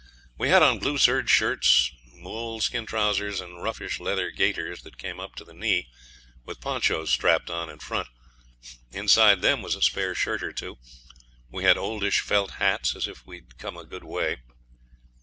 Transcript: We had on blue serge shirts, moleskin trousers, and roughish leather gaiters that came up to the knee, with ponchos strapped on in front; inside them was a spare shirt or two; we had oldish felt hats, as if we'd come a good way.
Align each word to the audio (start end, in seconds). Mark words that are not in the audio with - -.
We 0.35 0.49
had 0.49 0.63
on 0.63 0.79
blue 0.79 0.97
serge 0.97 1.29
shirts, 1.29 1.91
moleskin 2.15 2.87
trousers, 2.87 3.39
and 3.39 3.61
roughish 3.61 3.99
leather 3.99 4.31
gaiters 4.31 4.81
that 4.81 4.97
came 4.97 5.19
up 5.19 5.35
to 5.35 5.43
the 5.43 5.53
knee, 5.53 5.89
with 6.43 6.59
ponchos 6.59 7.11
strapped 7.11 7.51
on 7.51 7.69
in 7.69 7.77
front; 7.77 8.07
inside 8.91 9.43
them 9.43 9.61
was 9.61 9.75
a 9.75 9.81
spare 9.83 10.15
shirt 10.15 10.41
or 10.41 10.53
two; 10.53 10.79
we 11.51 11.65
had 11.65 11.77
oldish 11.77 12.21
felt 12.21 12.53
hats, 12.53 12.95
as 12.95 13.07
if 13.07 13.27
we'd 13.27 13.59
come 13.59 13.77
a 13.77 13.85
good 13.85 14.03
way. 14.03 14.37